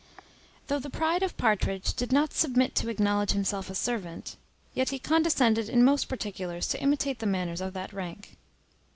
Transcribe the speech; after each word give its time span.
Though 0.65 0.79
the 0.79 0.89
pride 0.89 1.21
of 1.21 1.37
Partridge 1.37 1.93
did 1.93 2.11
not 2.11 2.33
submit 2.33 2.73
to 2.73 2.89
acknowledge 2.89 3.33
himself 3.33 3.69
a 3.69 3.75
servant, 3.75 4.35
yet 4.73 4.89
he 4.89 4.97
condescended 4.97 5.69
in 5.69 5.83
most 5.85 6.05
particulars 6.09 6.67
to 6.69 6.81
imitate 6.81 7.19
the 7.19 7.27
manners 7.27 7.61
of 7.61 7.73
that 7.73 7.93
rank. 7.93 8.35